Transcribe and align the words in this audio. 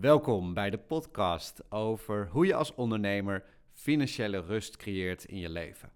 Welkom 0.00 0.54
bij 0.54 0.70
de 0.70 0.78
podcast 0.78 1.70
over 1.70 2.28
hoe 2.28 2.46
je 2.46 2.54
als 2.54 2.74
ondernemer 2.74 3.44
financiële 3.72 4.40
rust 4.40 4.76
creëert 4.76 5.24
in 5.24 5.38
je 5.38 5.48
leven. 5.48 5.90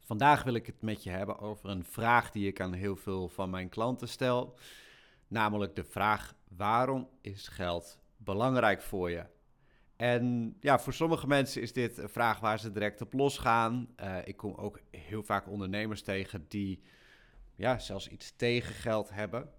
Vandaag 0.00 0.42
wil 0.42 0.54
ik 0.54 0.66
het 0.66 0.82
met 0.82 1.02
je 1.02 1.10
hebben 1.10 1.38
over 1.38 1.68
een 1.68 1.84
vraag 1.84 2.30
die 2.30 2.46
ik 2.46 2.60
aan 2.60 2.72
heel 2.72 2.96
veel 2.96 3.28
van 3.28 3.50
mijn 3.50 3.68
klanten 3.68 4.08
stel. 4.08 4.58
Namelijk 5.28 5.76
de 5.76 5.84
vraag: 5.84 6.34
waarom 6.48 7.08
is 7.20 7.48
geld 7.48 7.98
belangrijk 8.16 8.82
voor 8.82 9.10
je? 9.10 9.24
En 9.96 10.56
ja, 10.60 10.78
voor 10.78 10.92
sommige 10.92 11.26
mensen 11.26 11.62
is 11.62 11.72
dit 11.72 11.98
een 11.98 12.08
vraag 12.08 12.40
waar 12.40 12.58
ze 12.58 12.72
direct 12.72 13.00
op 13.00 13.12
losgaan. 13.12 13.88
Uh, 14.02 14.16
ik 14.24 14.36
kom 14.36 14.54
ook 14.54 14.80
heel 14.90 15.22
vaak 15.22 15.48
ondernemers 15.48 16.02
tegen 16.02 16.44
die 16.48 16.82
ja, 17.54 17.78
zelfs 17.78 18.08
iets 18.08 18.36
tegen 18.36 18.74
geld 18.74 19.10
hebben. 19.10 19.50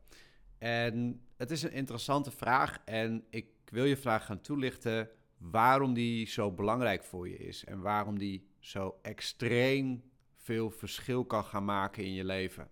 En 0.64 1.22
het 1.38 1.52
is 1.52 1.64
een 1.64 1.72
interessante 1.72 2.32
vraag 2.32 2.82
en 2.86 3.26
ik 3.30 3.48
wil 3.66 3.86
je 3.86 3.98
vraag 3.98 4.26
gaan 4.26 4.42
toelichten 4.42 5.10
waarom 5.38 5.94
die 5.94 6.28
zo 6.28 6.52
belangrijk 6.52 7.04
voor 7.04 7.30
je 7.30 7.38
is 7.38 7.64
en 7.64 7.82
waarom 7.82 8.20
die 8.20 8.48
zo 8.60 9.00
extreem 9.02 10.04
veel 10.36 10.70
verschil 10.70 11.26
kan 11.26 11.44
gaan 11.44 11.66
maken 11.66 12.04
in 12.04 12.14
je 12.14 12.24
leven. 12.24 12.70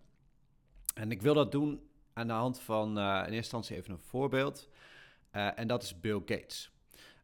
En 0.93 1.11
ik 1.11 1.21
wil 1.21 1.33
dat 1.33 1.51
doen 1.51 1.89
aan 2.13 2.27
de 2.27 2.33
hand 2.33 2.59
van 2.59 2.97
uh, 2.97 3.03
in 3.03 3.19
eerste 3.19 3.35
instantie 3.35 3.75
even 3.75 3.91
een 3.91 3.99
voorbeeld. 3.99 4.69
Uh, 5.35 5.59
en 5.59 5.67
dat 5.67 5.83
is 5.83 5.99
Bill 5.99 6.21
Gates. 6.25 6.71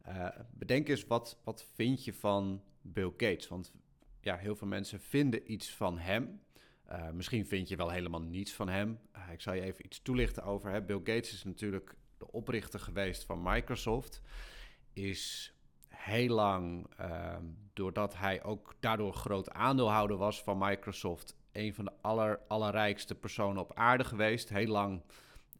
Uh, 0.08 0.28
bedenk 0.50 0.88
eens, 0.88 1.06
wat, 1.06 1.40
wat 1.44 1.66
vind 1.74 2.04
je 2.04 2.12
van 2.12 2.62
Bill 2.82 3.10
Gates? 3.10 3.48
Want 3.48 3.72
ja, 4.20 4.36
heel 4.36 4.56
veel 4.56 4.66
mensen 4.68 5.00
vinden 5.00 5.52
iets 5.52 5.70
van 5.70 5.98
hem. 5.98 6.40
Uh, 6.90 7.10
misschien 7.10 7.46
vind 7.46 7.68
je 7.68 7.76
wel 7.76 7.90
helemaal 7.90 8.22
niets 8.22 8.52
van 8.52 8.68
hem. 8.68 8.98
Uh, 9.16 9.32
ik 9.32 9.40
zal 9.40 9.54
je 9.54 9.60
even 9.60 9.84
iets 9.84 10.02
toelichten 10.02 10.42
over. 10.42 10.70
Hè. 10.70 10.82
Bill 10.82 10.98
Gates 10.98 11.32
is 11.32 11.44
natuurlijk 11.44 11.94
de 12.18 12.32
oprichter 12.32 12.80
geweest 12.80 13.24
van 13.24 13.42
Microsoft. 13.42 14.22
Is 14.92 15.54
heel 15.88 16.34
lang, 16.34 16.86
uh, 17.00 17.36
doordat 17.72 18.16
hij 18.16 18.42
ook 18.42 18.74
daardoor 18.80 19.12
groot 19.12 19.50
aandeelhouder 19.50 20.16
was 20.16 20.42
van 20.42 20.58
Microsoft, 20.58 21.36
een 21.52 21.74
van 21.74 21.84
de 21.84 21.92
aller, 22.00 22.40
allerrijkste 22.48 23.14
personen 23.14 23.62
op 23.62 23.74
aarde 23.74 24.04
geweest. 24.04 24.48
Heel 24.48 24.66
lang 24.66 25.02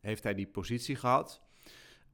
heeft 0.00 0.22
hij 0.22 0.34
die 0.34 0.46
positie 0.46 0.96
gehad. 0.96 1.42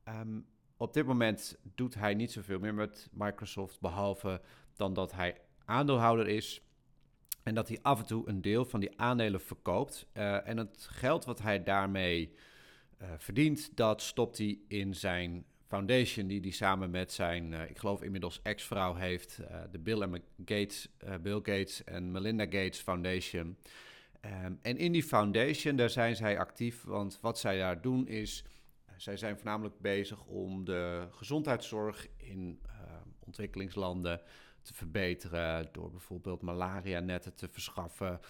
Um, 0.09 0.47
op 0.77 0.95
dit 0.95 1.07
moment 1.07 1.57
doet 1.75 1.95
hij 1.95 2.15
niet 2.15 2.33
zoveel 2.33 2.59
meer 2.59 2.75
met 2.75 3.09
Microsoft, 3.13 3.81
behalve 3.81 4.41
dan 4.75 4.95
dat 4.95 5.13
hij 5.13 5.41
aandeelhouder 5.65 6.29
is. 6.29 6.63
En 7.45 7.55
dat 7.55 7.69
hij 7.69 7.79
af 7.83 7.99
en 7.99 8.07
toe 8.07 8.29
een 8.29 8.43
deel 8.43 8.65
van 8.65 8.81
die 8.81 9.01
aandelen 9.01 9.41
verkoopt. 9.41 10.07
Uh, 10.15 10.49
en 10.49 10.57
het 10.57 10.87
geld 10.91 11.25
wat 11.25 11.43
hij 11.43 11.63
daarmee 11.63 12.35
uh, 13.03 13.09
verdient, 13.19 13.77
dat 13.77 14.03
stopt 14.03 14.39
hij 14.39 14.59
in 14.69 14.95
zijn 14.95 15.45
foundation, 15.67 16.27
die 16.27 16.41
hij 16.41 16.51
samen 16.51 16.91
met 16.91 17.13
zijn, 17.13 17.53
uh, 17.53 17.71
ik 17.71 17.79
geloof 17.79 18.03
inmiddels 18.03 18.41
ex-vrouw 18.43 18.95
heeft, 18.95 19.41
de 19.71 19.79
Bill, 19.79 20.21
Gates, 20.45 20.89
Bill 21.23 21.41
Gates 21.43 21.85
en 21.85 22.11
Melinda 22.11 22.45
Gates 22.45 22.81
Foundation. 22.81 23.57
Um, 24.45 24.59
en 24.63 24.77
in 24.77 24.93
die 24.93 25.03
foundation, 25.03 25.77
daar 25.77 25.91
zijn 25.91 26.17
zij 26.17 26.39
actief, 26.39 26.83
want 26.83 27.19
wat 27.21 27.39
zij 27.39 27.59
daar 27.59 27.81
doen 27.81 28.09
is, 28.09 28.45
zij 28.97 29.17
zijn 29.17 29.37
voornamelijk 29.37 29.79
bezig 29.81 30.25
om 30.25 30.65
de 30.65 31.07
gezondheidszorg 31.11 32.07
in 32.17 32.61
ontwikkelingslanden 33.19 34.21
te 34.65 34.75
verbeteren. 34.75 35.69
Door 35.73 35.91
bijvoorbeeld 35.91 36.43
malaria-netten 36.43 37.35
te 37.35 37.49
verschaffen. 37.49 38.21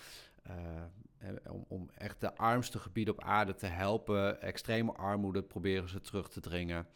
Uh, 0.51 1.33
om, 1.49 1.65
om, 1.69 1.91
echt 1.95 2.21
de 2.21 2.37
armste 2.37 2.79
gebieden 2.79 3.15
op 3.15 3.23
aarde 3.23 3.55
te 3.55 3.67
helpen. 3.67 4.41
Extreme 4.41 4.93
armoede 4.93 5.43
proberen 5.43 5.89
ze 5.89 6.01
terug 6.01 6.29
te 6.29 6.41
dringen. 6.41 6.87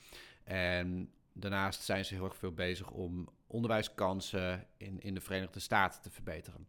En 0.44 1.12
daarnaast 1.32 1.82
zijn 1.82 2.04
ze 2.04 2.14
heel 2.14 2.24
erg 2.24 2.36
veel 2.36 2.52
bezig 2.52 2.90
om 2.90 3.28
onderwijskansen 3.46 4.66
in, 4.76 5.00
in 5.00 5.14
de 5.14 5.20
Verenigde 5.20 5.60
Staten 5.60 6.02
te 6.02 6.10
verbeteren. 6.10 6.66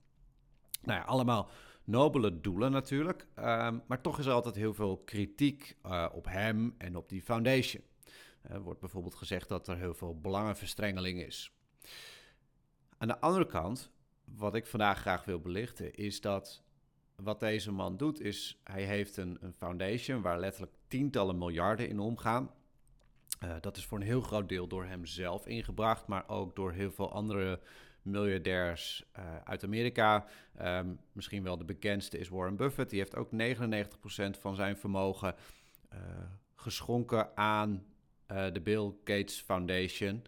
Nou 0.82 1.00
ja, 1.00 1.06
allemaal 1.06 1.50
nobele 1.84 2.42
doelen 2.42 2.72
natuurlijk. 2.72 3.28
Um, 3.36 3.82
maar 3.88 4.02
toch 4.02 4.20
is 4.20 4.26
er 4.26 4.34
altijd 4.34 4.56
heel 4.56 4.74
veel 4.74 4.98
kritiek 4.98 5.76
uh, 5.86 6.06
op 6.14 6.26
hem 6.26 6.76
en 6.78 6.96
op 6.96 7.10
die 7.10 7.22
foundation. 7.22 7.84
Er 8.42 8.62
wordt 8.62 8.80
bijvoorbeeld 8.80 9.16
gezegd 9.16 9.50
dat 9.50 9.68
er 9.68 9.78
heel 9.78 9.94
veel 9.94 10.20
belangenverstrengeling 10.20 11.22
is. 11.22 11.54
Aan 13.02 13.08
de 13.08 13.20
andere 13.20 13.46
kant, 13.46 13.92
wat 14.24 14.56
ik 14.56 14.66
vandaag 14.66 15.00
graag 15.00 15.26
wil 15.26 15.40
belichten, 15.40 15.96
is 15.96 16.22
dat 16.22 16.64
wat 17.16 17.40
deze 17.40 17.72
man 17.72 17.98
doet, 17.98 18.22
is 18.22 18.60
hij 18.64 18.84
heeft 18.84 19.18
een, 19.18 19.40
foundation 19.58 20.22
waar 20.22 20.40
letterlijk 20.40 20.74
tientallen 20.88 21.38
miljarden 21.38 21.90
in 21.90 22.00
omgaan. 22.00 22.52
Uh, 23.44 23.56
dat 23.62 23.78
is 23.78 23.86
voor 23.86 23.98
een 23.98 24.06
heel 24.06 24.22
groot 24.22 24.50
deel 24.50 24.68
door 24.68 24.86
hem 24.86 25.06
zelf 25.06 25.48
ingebracht, 25.48 26.08
maar 26.08 26.28
ook 26.28 26.56
door 26.56 26.72
heel 26.72 26.92
veel 26.92 27.12
andere 27.12 27.60
miljardairs 28.02 29.06
uh, 29.18 29.36
uit 29.44 29.64
Amerika. 29.64 30.26
Um, 30.62 31.00
misschien 31.12 31.44
wel 31.44 31.58
de 31.58 31.66
bekendste 31.66 32.18
is 32.18 32.30
Warren 32.30 32.56
Buffett. 32.56 32.90
Die 32.90 33.00
heeft 33.00 33.16
ook 33.16 33.30
99% 33.32 34.40
van 34.40 34.56
zijn 34.56 34.78
vermogen 34.78 35.36
uh, 35.94 36.00
geschonken 36.56 37.38
aan 37.38 37.84
de 38.28 38.62
Bill 38.64 38.94
Gates 39.04 39.42
Foundation. 39.42 40.24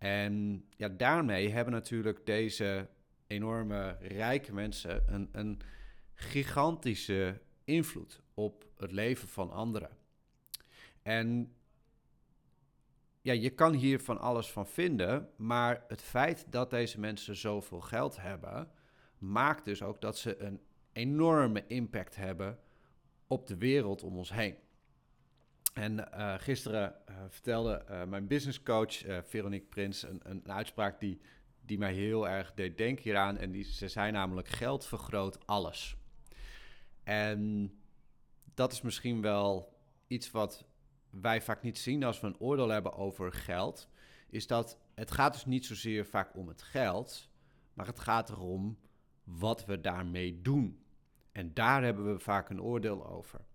En 0.00 0.64
ja, 0.76 0.88
daarmee 0.88 1.48
hebben 1.48 1.72
natuurlijk 1.72 2.26
deze 2.26 2.88
enorme 3.26 3.96
rijke 4.00 4.52
mensen 4.52 5.14
een, 5.14 5.28
een 5.32 5.60
gigantische 6.14 7.40
invloed 7.64 8.22
op 8.34 8.66
het 8.76 8.92
leven 8.92 9.28
van 9.28 9.50
anderen. 9.50 9.90
En 11.02 11.54
ja, 13.20 13.32
je 13.32 13.50
kan 13.50 13.72
hier 13.72 14.00
van 14.00 14.18
alles 14.20 14.50
van 14.50 14.66
vinden, 14.66 15.28
maar 15.36 15.84
het 15.88 16.02
feit 16.02 16.46
dat 16.52 16.70
deze 16.70 17.00
mensen 17.00 17.36
zoveel 17.36 17.80
geld 17.80 18.20
hebben, 18.20 18.70
maakt 19.18 19.64
dus 19.64 19.82
ook 19.82 20.00
dat 20.00 20.18
ze 20.18 20.42
een 20.42 20.60
enorme 20.92 21.64
impact 21.66 22.16
hebben 22.16 22.58
op 23.26 23.46
de 23.46 23.56
wereld 23.56 24.02
om 24.02 24.16
ons 24.16 24.32
heen. 24.32 24.56
En 25.80 25.98
uh, 25.98 26.34
gisteren 26.38 26.94
uh, 27.10 27.16
vertelde 27.28 27.84
uh, 27.90 28.04
mijn 28.04 28.26
businesscoach 28.26 29.02
Veronique 29.24 29.66
Prins 29.68 30.02
een, 30.02 30.20
een, 30.22 30.52
uitspraak 30.52 31.00
die, 31.00 31.20
die 31.60 31.78
mij 31.78 31.92
heel 31.92 32.28
erg 32.28 32.54
deed 32.54 32.78
denken 32.78 33.04
hieraan. 33.04 33.36
En 33.36 33.50
die, 33.50 33.64
ze 33.64 33.88
zei 33.88 34.10
namelijk: 34.10 34.48
geld 34.48 34.86
vergroot 34.86 35.46
alles. 35.46 35.96
En 37.02 37.72
dat 38.54 38.72
is 38.72 38.80
misschien 38.80 39.20
wel 39.20 39.76
iets 40.06 40.30
wat 40.30 40.64
wij 41.10 41.42
vaak 41.42 41.62
niet 41.62 41.78
zien 41.78 42.04
als 42.04 42.20
we 42.20 42.26
een 42.26 42.40
oordeel 42.40 42.68
hebben 42.68 42.94
over 42.94 43.32
geld. 43.32 43.88
Is 44.30 44.46
dat 44.46 44.78
het 44.94 45.10
gaat 45.10 45.32
dus 45.32 45.44
niet 45.44 45.66
zozeer 45.66 46.06
vaak 46.06 46.36
om 46.36 46.48
het 46.48 46.62
geld, 46.62 47.28
maar 47.74 47.86
het 47.86 48.00
gaat 48.00 48.30
erom 48.30 48.78
wat 49.24 49.64
we 49.64 49.80
daarmee 49.80 50.42
doen. 50.42 50.84
En 51.32 51.54
daar 51.54 51.82
hebben 51.82 52.12
we 52.12 52.18
vaak 52.18 52.50
een 52.50 52.62
oordeel 52.62 53.06
over. 53.06 53.48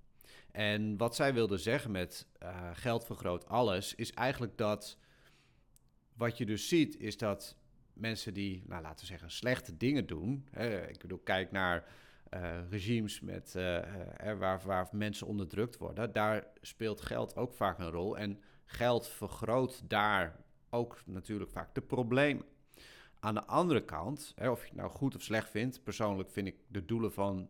En 0.55 0.97
wat 0.97 1.15
zij 1.15 1.33
wilde 1.33 1.57
zeggen 1.57 1.91
met 1.91 2.27
uh, 2.43 2.69
geld 2.73 3.05
vergroot 3.05 3.47
alles, 3.47 3.95
is 3.95 4.13
eigenlijk 4.13 4.57
dat 4.57 4.97
wat 6.13 6.37
je 6.37 6.45
dus 6.45 6.67
ziet, 6.67 6.99
is 6.99 7.17
dat 7.17 7.57
mensen 7.93 8.33
die, 8.33 8.63
nou, 8.67 8.81
laten 8.81 8.99
we 8.99 9.05
zeggen, 9.05 9.31
slechte 9.31 9.77
dingen 9.77 10.05
doen. 10.05 10.47
Hè, 10.51 10.87
ik 10.87 10.99
bedoel, 10.99 11.17
kijk 11.17 11.51
naar 11.51 11.87
uh, 12.33 12.69
regimes 12.69 13.19
met, 13.19 13.53
uh, 13.57 13.79
waar, 14.37 14.61
waar 14.65 14.87
mensen 14.91 15.27
onderdrukt 15.27 15.77
worden. 15.77 16.13
Daar 16.13 16.47
speelt 16.61 17.01
geld 17.01 17.35
ook 17.35 17.53
vaak 17.53 17.79
een 17.79 17.91
rol. 17.91 18.17
En 18.17 18.41
geld 18.65 19.07
vergroot 19.07 19.89
daar 19.89 20.43
ook 20.69 21.01
natuurlijk 21.05 21.51
vaak 21.51 21.75
de 21.75 21.81
problemen. 21.81 22.45
Aan 23.19 23.33
de 23.33 23.45
andere 23.45 23.85
kant, 23.85 24.33
hè, 24.35 24.49
of 24.49 24.61
je 24.61 24.67
het 24.67 24.77
nou 24.77 24.89
goed 24.89 25.15
of 25.15 25.21
slecht 25.21 25.49
vindt, 25.49 25.83
persoonlijk 25.83 26.29
vind 26.29 26.47
ik 26.47 26.55
de 26.67 26.85
doelen 26.85 27.13
van 27.13 27.49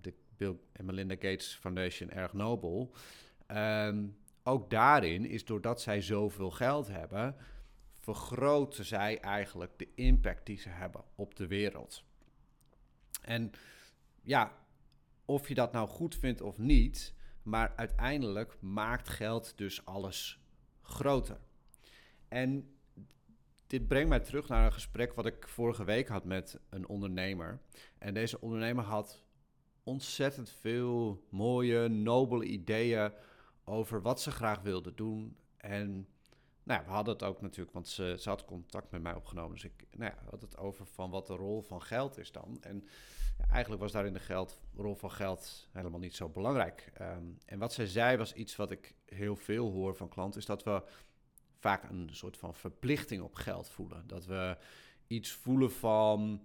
de 0.00 0.14
Bill 0.36 0.56
en 0.72 0.84
Melinda 0.84 1.14
Gates 1.14 1.54
Foundation 1.54 2.10
erg 2.10 2.32
nobel. 2.32 2.94
Um, 3.48 4.16
ook 4.42 4.70
daarin 4.70 5.26
is 5.26 5.44
doordat 5.44 5.80
zij 5.80 6.00
zoveel 6.00 6.50
geld 6.50 6.88
hebben, 6.88 7.36
vergroten 8.00 8.84
zij 8.84 9.20
eigenlijk 9.20 9.78
de 9.78 9.88
impact 9.94 10.46
die 10.46 10.58
ze 10.58 10.68
hebben 10.68 11.04
op 11.14 11.34
de 11.34 11.46
wereld. 11.46 12.04
En 13.22 13.50
ja, 14.22 14.52
of 15.24 15.48
je 15.48 15.54
dat 15.54 15.72
nou 15.72 15.88
goed 15.88 16.16
vindt 16.16 16.40
of 16.40 16.58
niet, 16.58 17.14
maar 17.42 17.72
uiteindelijk 17.76 18.56
maakt 18.60 19.08
geld 19.08 19.52
dus 19.56 19.84
alles 19.84 20.40
groter. 20.82 21.40
En 22.28 22.74
dit 23.66 23.88
brengt 23.88 24.08
mij 24.08 24.20
terug 24.20 24.48
naar 24.48 24.66
een 24.66 24.72
gesprek 24.72 25.14
wat 25.14 25.26
ik 25.26 25.48
vorige 25.48 25.84
week 25.84 26.08
had 26.08 26.24
met 26.24 26.60
een 26.68 26.88
ondernemer. 26.88 27.60
En 27.98 28.14
deze 28.14 28.40
ondernemer 28.40 28.84
had 28.84 29.22
ontzettend 29.84 30.50
veel 30.50 31.24
mooie, 31.28 31.88
nobele 31.88 32.44
ideeën 32.44 33.12
over 33.64 34.02
wat 34.02 34.20
ze 34.20 34.30
graag 34.30 34.60
wilden 34.60 34.96
doen. 34.96 35.36
En 35.56 36.08
nou 36.62 36.80
ja, 36.80 36.86
we 36.86 36.92
hadden 36.92 37.14
het 37.14 37.22
ook 37.22 37.40
natuurlijk, 37.40 37.74
want 37.74 37.88
ze, 37.88 38.16
ze 38.18 38.28
had 38.28 38.44
contact 38.44 38.90
met 38.90 39.02
mij 39.02 39.14
opgenomen. 39.14 39.52
Dus 39.52 39.64
ik 39.64 39.86
nou 39.90 40.12
ja, 40.14 40.30
had 40.30 40.42
het 40.42 40.56
over 40.56 40.86
van 40.86 41.10
wat 41.10 41.26
de 41.26 41.34
rol 41.34 41.62
van 41.62 41.82
geld 41.82 42.18
is 42.18 42.32
dan. 42.32 42.58
En 42.60 42.88
eigenlijk 43.50 43.82
was 43.82 43.92
daarin 43.92 44.12
de 44.12 44.18
geld, 44.18 44.60
rol 44.76 44.94
van 44.94 45.10
geld 45.10 45.68
helemaal 45.72 45.98
niet 45.98 46.14
zo 46.14 46.28
belangrijk. 46.28 46.90
Ehm, 46.94 47.24
en 47.46 47.58
wat 47.58 47.72
zij 47.72 47.86
zei 47.86 48.16
was 48.16 48.32
iets 48.32 48.56
wat 48.56 48.70
ik 48.70 48.94
heel 49.04 49.36
veel 49.36 49.70
hoor 49.70 49.96
van 49.96 50.08
klanten, 50.08 50.40
is 50.40 50.46
dat 50.46 50.62
we 50.62 50.82
vaak 51.58 51.90
een 51.90 52.08
soort 52.12 52.36
van 52.36 52.54
verplichting 52.54 53.22
op 53.22 53.34
geld 53.34 53.68
voelen. 53.68 54.06
Dat 54.06 54.26
we 54.26 54.56
iets 55.06 55.32
voelen 55.32 55.72
van, 55.72 56.42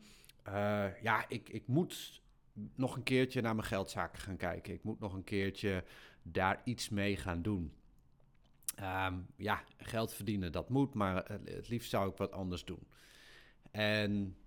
uh, 0.47 1.01
ja, 1.01 1.25
ik, 1.27 1.49
ik 1.49 1.67
moet 1.67 2.21
nog 2.75 2.95
een 2.95 3.03
keertje 3.03 3.41
naar 3.41 3.55
mijn 3.55 3.67
geldzaken 3.67 4.19
gaan 4.19 4.37
kijken. 4.37 4.73
Ik 4.73 4.83
moet 4.83 4.99
nog 4.99 5.13
een 5.13 5.23
keertje 5.23 5.83
daar 6.21 6.61
iets 6.63 6.89
mee 6.89 7.17
gaan 7.17 7.41
doen. 7.41 7.73
Um, 8.81 9.27
ja, 9.35 9.63
geld 9.77 10.13
verdienen, 10.13 10.51
dat 10.51 10.69
moet, 10.69 10.93
maar 10.93 11.31
het 11.43 11.69
liefst 11.69 11.89
zou 11.89 12.09
ik 12.09 12.17
wat 12.17 12.31
anders 12.31 12.65
doen. 12.65 12.87
En 13.71 14.37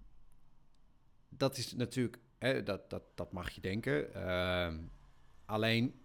dat 1.29 1.56
is 1.56 1.73
natuurlijk, 1.73 2.19
hè, 2.38 2.62
dat, 2.62 2.91
dat, 2.91 3.03
dat 3.14 3.32
mag 3.32 3.50
je 3.50 3.61
denken. 3.61 4.11
Uh, 4.17 4.75
alleen, 5.44 6.00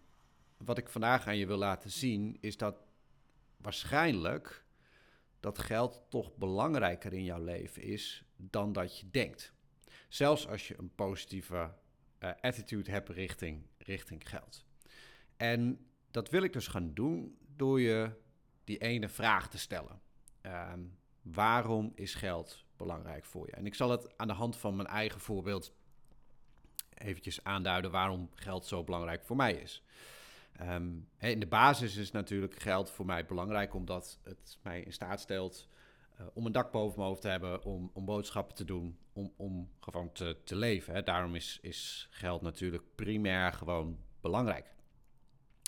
wat 0.57 0.77
ik 0.77 0.89
vandaag 0.89 1.27
aan 1.27 1.37
je 1.37 1.47
wil 1.47 1.57
laten 1.57 1.91
zien, 1.91 2.37
is 2.39 2.57
dat 2.57 2.75
waarschijnlijk 3.57 4.65
dat 5.39 5.59
geld 5.59 6.01
toch 6.09 6.35
belangrijker 6.35 7.13
in 7.13 7.23
jouw 7.23 7.43
leven 7.43 7.81
is 7.81 8.23
dan 8.35 8.73
dat 8.73 8.99
je 8.99 9.09
denkt. 9.09 9.53
Zelfs 10.09 10.47
als 10.47 10.67
je 10.67 10.79
een 10.79 10.95
positieve 10.95 11.71
uh, 12.19 12.31
attitude 12.41 12.91
hebt 12.91 13.09
richting, 13.09 13.67
richting 13.77 14.29
geld. 14.29 14.65
En 15.37 15.87
dat 16.11 16.29
wil 16.29 16.43
ik 16.43 16.53
dus 16.53 16.67
gaan 16.67 16.93
doen 16.93 17.37
door 17.55 17.81
je 17.81 18.11
die 18.63 18.77
ene 18.77 19.09
vraag 19.09 19.49
te 19.49 19.57
stellen. 19.57 20.01
Ehm, 20.41 20.81
waarom 21.21 21.91
is 21.95 22.15
geld 22.15 22.65
belangrijk 22.77 23.25
voor 23.25 23.45
je? 23.45 23.51
En 23.51 23.65
ik 23.65 23.75
zal 23.75 23.89
het 23.89 24.17
aan 24.17 24.27
de 24.27 24.33
hand 24.33 24.57
van 24.57 24.75
mijn 24.75 24.87
eigen 24.87 25.19
voorbeeld 25.19 25.73
eventjes 26.93 27.43
aanduiden 27.43 27.91
waarom 27.91 28.29
geld 28.33 28.65
zo 28.65 28.83
belangrijk 28.83 29.23
voor 29.23 29.35
mij 29.35 29.53
is. 29.53 29.83
Ehm, 30.51 30.91
in 31.19 31.39
de 31.39 31.47
basis 31.47 31.95
is 31.95 32.11
natuurlijk 32.11 32.61
geld 32.61 32.91
voor 32.91 33.05
mij 33.05 33.25
belangrijk 33.25 33.73
omdat 33.73 34.19
het 34.23 34.57
mij 34.61 34.81
in 34.81 34.93
staat 34.93 35.19
stelt 35.19 35.67
uh, 36.19 36.27
om 36.33 36.45
een 36.45 36.51
dak 36.51 36.71
boven 36.71 36.97
mijn 36.97 37.09
hoofd 37.09 37.21
te 37.21 37.27
hebben, 37.27 37.63
om, 37.63 37.91
om 37.93 38.05
boodschappen 38.05 38.55
te 38.55 38.65
doen, 38.65 38.97
om, 39.13 39.33
om 39.37 39.69
gewoon 39.79 40.11
te, 40.11 40.55
leven. 40.55 40.93
Hè. 40.93 41.03
Daarom 41.03 41.35
is, 41.35 41.59
is 41.61 42.07
geld 42.11 42.41
natuurlijk 42.41 42.83
primair 42.95 43.53
gewoon 43.53 43.97
belangrijk. 44.21 44.73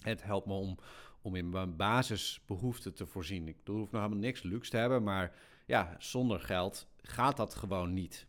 Het 0.03 0.23
helpt 0.23 0.47
me 0.47 0.53
om, 0.53 0.77
om 1.21 1.35
in 1.35 1.49
mijn 1.49 1.75
basisbehoeften 1.75 2.93
te 2.93 3.05
voorzien. 3.05 3.47
Ik 3.47 3.57
hoef 3.65 3.91
nog 3.91 4.01
helemaal 4.01 4.17
niks 4.23 4.41
luxe 4.41 4.71
te 4.71 4.77
hebben, 4.77 5.03
maar 5.03 5.35
ja, 5.65 5.95
zonder 5.99 6.39
geld 6.39 6.87
gaat 7.01 7.37
dat 7.37 7.55
gewoon 7.55 7.93
niet. 7.93 8.27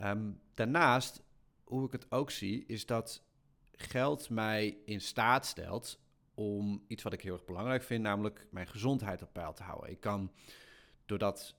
Um, 0.00 0.40
daarnaast, 0.54 1.22
hoe 1.64 1.86
ik 1.86 1.92
het 1.92 2.10
ook 2.10 2.30
zie, 2.30 2.64
is 2.66 2.86
dat 2.86 3.24
geld 3.72 4.30
mij 4.30 4.78
in 4.84 5.00
staat 5.00 5.46
stelt 5.46 6.00
om 6.34 6.84
iets 6.88 7.02
wat 7.02 7.12
ik 7.12 7.20
heel 7.20 7.32
erg 7.32 7.44
belangrijk 7.44 7.82
vind, 7.82 8.02
namelijk 8.02 8.46
mijn 8.50 8.66
gezondheid 8.66 9.22
op 9.22 9.32
peil 9.32 9.52
te 9.52 9.62
houden. 9.62 9.90
Ik 9.90 10.00
kan, 10.00 10.32
doordat, 11.06 11.54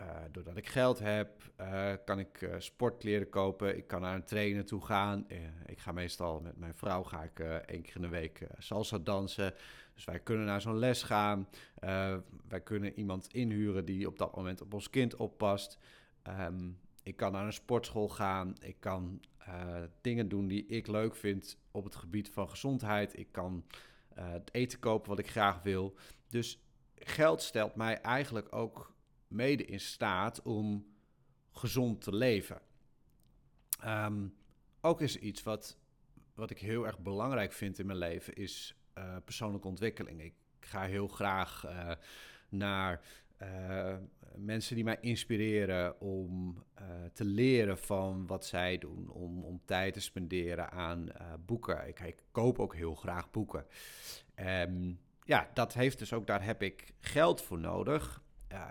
uh, 0.00 0.06
doordat 0.32 0.56
ik 0.56 0.66
geld 0.66 0.98
heb, 0.98 1.52
uh, 1.60 1.92
kan 2.04 2.18
ik 2.18 2.40
uh, 2.40 2.54
sportkleren 2.58 3.28
kopen, 3.28 3.76
ik 3.76 3.86
kan 3.86 4.00
naar 4.00 4.14
een 4.14 4.24
trainer 4.24 4.64
toe 4.64 4.84
gaan. 4.84 5.26
ik 5.66 5.78
ga 5.78 5.92
meestal 5.92 6.40
met 6.40 6.56
mijn 6.56 6.74
vrouw, 6.74 7.02
ga 7.02 7.22
ik 7.22 7.38
één 7.38 7.82
keer 7.82 7.96
in 7.96 8.02
de 8.02 8.08
week 8.08 8.46
salsa 8.58 8.98
dansen. 8.98 9.54
Dus 9.94 10.04
wij 10.04 10.20
kunnen 10.20 10.46
naar 10.46 10.60
zo'n 10.60 10.78
les 10.78 11.02
gaan. 11.02 11.48
wij 12.48 12.60
kunnen 12.64 12.98
iemand 12.98 13.32
inhuren 13.32 13.84
die 13.84 14.06
op 14.06 14.18
dat 14.18 14.36
moment 14.36 14.60
op 14.60 14.74
ons 14.74 14.90
kind 14.90 15.16
oppast. 15.16 15.78
Um, 16.28 16.78
ik 17.02 17.16
kan 17.16 17.32
naar 17.32 17.46
een 17.46 17.52
sportschool 17.52 18.08
gaan. 18.08 18.54
Ik 18.60 18.76
kan 18.80 19.20
dingen 20.00 20.28
doen 20.28 20.46
die 20.46 20.66
ik 20.66 20.86
leuk 20.86 21.14
vind 21.14 21.58
op 21.70 21.84
het 21.84 21.94
gebied 21.94 22.30
van 22.30 22.48
gezondheid. 22.48 23.18
Ik 23.18 23.28
kan 23.30 23.64
het 24.14 24.54
eten 24.54 24.78
kopen 24.78 25.08
wat 25.08 25.18
ik 25.18 25.30
graag 25.30 25.62
wil. 25.62 25.94
Dus 26.28 26.61
geld 27.04 27.42
stelt 27.42 27.74
mij 27.74 28.00
eigenlijk 28.00 28.54
ook 28.54 28.94
mede 29.28 29.64
in 29.64 29.80
staat 29.80 30.42
om 30.42 30.86
gezond 31.50 32.00
te 32.00 32.14
leven. 32.14 32.60
Um, 33.84 34.34
ook 34.80 35.00
is 35.00 35.16
iets 35.16 35.42
wat, 35.42 35.78
wat 36.34 36.50
ik 36.50 36.58
heel 36.58 36.86
erg 36.86 36.98
belangrijk 36.98 37.52
vind 37.52 37.78
in 37.78 37.86
mijn 37.86 37.98
leven, 37.98 38.34
is 38.34 38.76
uh, 38.98 39.16
persoonlijke 39.24 39.68
ontwikkeling. 39.68 40.22
Ik 40.22 40.34
ga 40.60 40.82
heel 40.82 41.08
graag 41.08 41.66
naar 42.48 43.00
uh, 43.42 43.96
mensen 44.36 44.74
die 44.74 44.84
mij 44.84 44.98
inspireren 45.00 46.00
om 46.00 46.64
te 47.12 47.24
leren 47.24 47.78
van 47.78 48.26
wat 48.26 48.46
zij 48.46 48.78
doen, 48.78 49.08
om, 49.08 49.44
om 49.44 49.60
tijd 49.64 49.94
te 49.94 50.00
spenderen 50.00 50.70
aan 50.70 51.08
boeken. 51.46 51.88
Ik, 51.88 52.00
ik, 52.00 52.22
koop 52.30 52.58
ook 52.58 52.74
heel 52.74 52.94
graag 52.94 53.30
boeken. 53.30 53.66
Um, 54.36 54.98
ja, 55.24 55.50
dat 55.54 55.72
heeft 55.72 55.98
dus 55.98 56.12
ook, 56.12 56.26
daar 56.26 56.44
heb 56.44 56.62
ik 56.62 56.94
geld 56.98 57.42
voor 57.42 57.58
nodig 57.58 58.22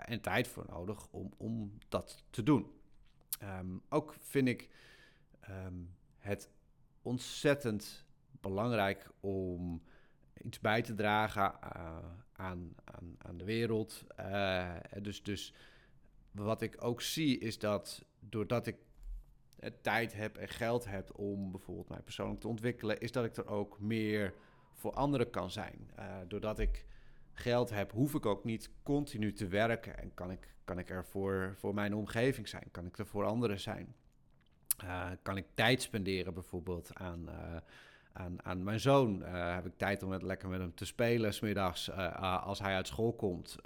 en 0.04 0.20
tijd 0.20 0.48
voor 0.48 0.64
nodig 0.68 1.08
om, 1.10 1.32
om 1.36 1.78
dat 1.88 2.24
te 2.30 2.42
doen. 2.42 2.70
Um, 3.42 3.82
ook 3.88 4.14
vind 4.20 4.48
ik 4.48 4.68
um, 5.50 5.94
het 6.18 6.50
ontzettend 7.02 8.04
belangrijk 8.30 9.10
om 9.20 9.82
iets 10.42 10.60
bij 10.60 10.82
te 10.82 10.94
dragen 10.94 11.54
uh, 11.76 11.96
aan, 12.32 12.74
aan, 12.84 13.16
aan 13.18 13.36
de 13.36 13.44
wereld. 13.44 14.04
Uh, 14.20 14.74
dus, 15.00 15.22
dus 15.22 15.54
wat 16.30 16.62
ik 16.62 16.84
ook 16.84 17.00
zie 17.00 17.38
is 17.38 17.58
dat 17.58 18.04
doordat 18.20 18.66
ik 18.66 18.76
tijd 19.80 20.12
heb 20.12 20.36
en 20.36 20.48
geld 20.48 20.84
heb 20.84 21.18
om 21.18 21.50
bijvoorbeeld 21.50 21.88
mij 21.88 22.02
persoonlijk 22.02 22.40
te 22.40 22.48
ontwikkelen, 22.48 23.00
is 23.00 23.12
dat 23.12 23.24
ik 23.24 23.36
er 23.36 23.46
ook 23.46 23.80
meer 23.80 24.34
voor 24.72 24.92
anderen 24.92 25.30
kan 25.30 25.50
zijn. 25.50 25.90
Uh, 25.98 26.04
doordat 26.28 26.58
ik 26.58 26.86
geld 27.32 27.70
heb, 27.70 27.92
hoef 27.92 28.14
ik 28.14 28.26
ook 28.26 28.44
niet 28.44 28.70
continu 28.82 29.32
te 29.32 29.46
werken 29.46 29.98
en 29.98 30.14
kan 30.14 30.30
ik, 30.30 30.54
kan 30.64 30.78
ik 30.78 30.90
er 30.90 31.04
voor, 31.04 31.54
voor 31.58 31.74
mijn 31.74 31.94
omgeving 31.94 32.48
zijn, 32.48 32.68
kan 32.70 32.86
ik 32.86 32.98
er 32.98 33.06
voor 33.06 33.24
anderen 33.24 33.60
zijn. 33.60 33.94
Uh, 34.84 35.10
kan 35.22 35.36
ik 35.36 35.46
tijd 35.54 35.82
spenderen 35.82 36.34
bijvoorbeeld 36.34 36.94
aan, 36.94 37.28
uh, 37.28 37.56
aan, 38.12 38.44
aan 38.44 38.62
mijn 38.62 38.80
zoon. 38.80 39.22
Heb 39.32 39.66
ik 39.66 39.76
tijd 39.76 40.02
om 40.02 40.14
lekker 40.14 40.48
met 40.48 40.60
hem 40.60 40.74
te 40.74 40.84
spelen, 40.84 41.34
smiddags 41.34 41.90
als 42.20 42.58
hij 42.58 42.74
uit 42.74 42.86
school 42.86 43.12
komt. 43.12 43.56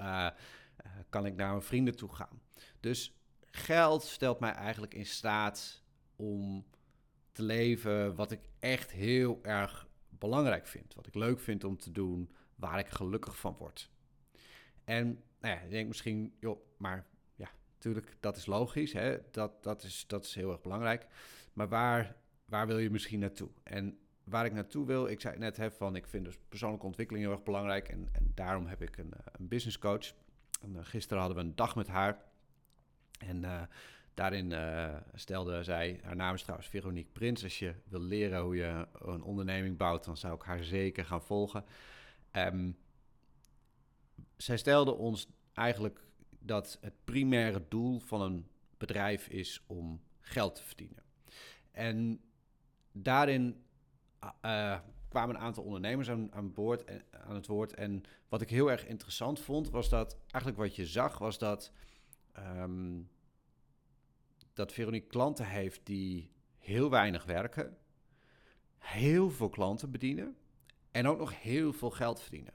kan 1.09 1.27
ik 1.27 1.37
naar 1.37 1.51
mijn 1.51 1.63
vrienden 1.63 1.97
toe 1.97 2.15
gaan. 2.15 2.41
Dus 2.81 3.17
geld 3.51 4.03
stelt 4.03 4.41
mij 4.41 4.53
eigenlijk 4.53 4.95
in 4.95 5.07
staat 5.07 5.83
om 6.17 6.65
te 7.33 7.43
leven 7.43 8.15
wat 8.15 8.31
ik 8.31 8.41
echt 8.59 8.91
heel 8.91 9.39
erg 9.43 9.86
belangrijk 10.19 10.67
vind. 10.67 10.95
Wat 10.95 11.07
ik 11.07 11.15
leuk 11.15 11.41
vind 11.41 11.65
om 11.65 11.77
te 11.77 11.93
doen, 11.93 12.31
waar 12.55 12.79
ik 12.79 12.89
gelukkig 12.89 13.39
van 13.39 13.57
word. 13.59 13.91
En 14.85 15.07
nou 15.41 15.55
ja, 15.55 15.63
je 15.63 15.69
denkt 15.69 15.89
misschien, 15.89 16.35
joh, 16.41 16.61
maar 16.77 17.07
ja, 17.35 17.51
natuurlijk, 17.75 18.17
dat 18.21 18.37
is 18.37 18.47
logisch. 18.47 18.93
Hè? 18.93 19.19
Dat, 19.31 19.63
dat, 19.63 19.83
is, 19.83 20.05
dat 20.07 20.25
is 20.25 20.35
heel 20.35 20.51
erg 20.51 20.61
belangrijk. 20.61 21.07
Maar 21.53 21.69
waar, 21.69 22.17
waar 22.45 22.67
wil 22.67 22.79
je 22.79 22.91
misschien 22.91 23.19
naartoe? 23.19 23.51
En 23.63 23.99
waar 24.25 24.45
ik 24.45 24.53
naartoe 24.53 24.87
wil, 24.87 25.07
ik 25.07 25.21
zei 25.21 25.39
net 25.39 25.57
hè, 25.57 25.71
van 25.71 25.97
ik 25.97 26.07
vind 26.07 26.25
dus 26.25 26.39
persoonlijke 26.49 26.87
ontwikkeling 26.87 27.25
heel 27.25 27.35
erg 27.35 27.43
belangrijk. 27.43 27.89
En, 27.89 28.09
en 28.13 28.33
daarom 28.35 28.67
heb 28.67 28.83
ik 28.83 28.97
een, 28.97 29.13
eh, 29.13 29.27
een 29.33 29.49
business 29.49 29.79
coach. 29.79 30.13
En, 30.61 30.75
uh, 30.75 30.81
gisteren 30.83 31.19
hadden 31.19 31.43
we 31.43 31.45
een 31.49 31.57
dag 31.57 31.77
met 31.77 31.87
haar. 31.87 32.25
En 33.19 33.43
uh, 33.43 33.63
daarin 34.17 34.51
uh, 34.51 34.97
stelde 35.15 35.63
zij, 35.63 36.01
haar 36.03 36.17
naam 36.17 36.35
is 36.35 36.43
trouwens 36.43 36.69
Veronique 36.69 37.13
Prins. 37.13 37.43
Als 37.43 37.59
je 37.59 37.75
wil 37.85 38.01
leren 38.01 38.41
hoe 38.41 38.57
je 38.57 38.87
een 38.93 39.23
onderneming 39.23 39.77
bouwt, 39.77 40.05
dan 40.05 40.17
zou 40.17 40.35
ik 40.35 40.43
haar 40.43 40.65
zeker 40.65 41.05
gaan 41.05 41.23
volgen. 41.23 41.65
Um, 42.33 42.77
zij 44.37 44.57
stelde 44.57 44.95
ons 44.95 45.29
eigenlijk 45.53 46.01
dat 46.39 46.79
het 46.81 46.95
primaire 47.05 47.63
doel 47.69 47.99
van 47.99 48.21
een 48.21 48.47
bedrijf 48.77 49.29
is 49.29 49.63
om 49.67 50.01
geld 50.21 50.55
te 50.55 50.63
verdienen. 50.63 51.03
En 51.71 52.21
daarin 52.93 53.65
uh, 54.45 54.79
kwamen 55.09 55.35
een 55.35 55.41
aantal 55.41 55.65
ondernemers 55.65 56.11
aan, 56.11 56.33
aan, 56.33 56.53
boord, 56.53 56.85
en, 56.85 57.03
aan 57.11 57.35
het 57.35 57.47
woord. 57.47 57.75
En 57.75 58.03
wat 58.29 58.41
ik 58.41 58.51
heel 58.51 58.71
erg 58.71 58.87
interessant 58.87 59.41
vond, 59.41 59.71
was 59.71 59.89
dat 59.89 60.17
eigenlijk 60.21 60.57
wat 60.57 60.77
je 60.77 60.87
zag, 60.87 61.19
was 61.19 61.39
dat, 61.39 61.73
um, 62.39 63.09
dat 64.57 64.73
Veronique 64.73 65.09
klanten 65.09 65.47
heeft 65.47 65.81
die 65.85 66.31
heel 66.59 66.91
weinig 66.91 67.25
werken, 67.25 67.77
heel 68.79 69.31
veel 69.31 69.49
klanten 69.49 69.91
bedienen 69.91 70.37
en 70.91 71.07
ook 71.07 71.19
nog 71.19 71.43
heel 71.43 71.73
veel 71.73 71.91
geld 71.91 72.21
verdienen. 72.21 72.53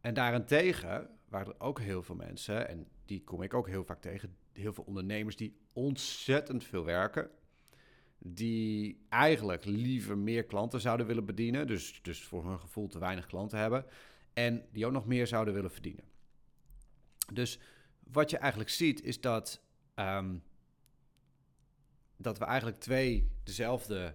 En 0.00 0.14
daarentegen 0.14 1.10
waren 1.28 1.52
er 1.52 1.60
ook 1.60 1.80
heel 1.80 2.02
veel 2.02 2.14
mensen, 2.14 2.68
en 2.68 2.88
die 3.04 3.24
kom 3.24 3.42
ik 3.42 3.54
ook 3.54 3.66
heel 3.66 3.84
vaak 3.84 4.00
tegen, 4.00 4.36
heel 4.52 4.72
veel 4.72 4.84
ondernemers 4.84 5.36
die 5.36 5.56
ontzettend 5.72 6.64
veel 6.64 6.84
werken 6.84 7.30
die 8.22 9.06
eigenlijk 9.08 9.64
liever 9.64 10.18
meer 10.18 10.44
klanten 10.44 10.80
zouden 10.80 11.06
willen 11.06 11.24
bedienen. 11.24 11.66
Dus, 11.66 12.02
dus 12.02 12.22
voor 12.22 12.46
hun 12.46 12.58
gevoel 12.58 12.88
te 12.88 12.98
weinig 12.98 13.26
klanten 13.26 13.58
hebben. 13.58 13.84
En 14.32 14.66
die 14.72 14.86
ook 14.86 14.92
nog 14.92 15.06
meer 15.06 15.26
zouden 15.26 15.54
willen 15.54 15.70
verdienen. 15.70 16.04
Dus 17.32 17.60
wat 17.98 18.30
je 18.30 18.38
eigenlijk 18.38 18.70
ziet 18.70 19.02
is 19.02 19.20
dat, 19.20 19.62
ehm, 19.94 20.36
dat 22.20 22.38
we 22.38 22.44
eigenlijk 22.44 22.80
twee 22.80 23.30
dezelfde 23.44 24.14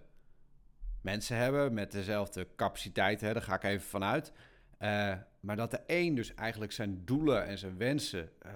mensen 1.01 1.37
hebben 1.37 1.73
met 1.73 1.91
dezelfde 1.91 2.47
capaciteit. 2.55 3.21
Hè, 3.21 3.33
daar 3.33 3.41
ga 3.41 3.55
ik 3.55 3.63
even 3.63 3.87
vanuit. 3.87 4.31
Uh, 4.79 5.13
maar 5.39 5.55
dat 5.55 5.71
de 5.71 5.81
een 5.87 6.15
dus 6.15 6.33
eigenlijk 6.33 6.71
zijn 6.71 7.05
doelen 7.05 7.45
en 7.45 7.57
zijn 7.57 7.77
wensen 7.77 8.29
uh, 8.45 8.51